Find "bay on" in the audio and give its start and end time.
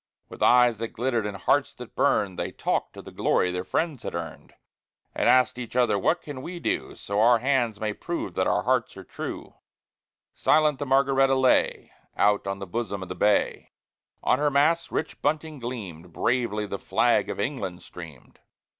13.15-14.39